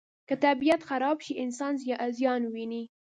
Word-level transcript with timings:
که 0.29 0.35
طبیعت 0.43 0.81
خراب 0.89 1.17
شي، 1.25 1.33
انسان 1.43 1.73
زیان 2.17 2.41
ویني. 2.53 2.83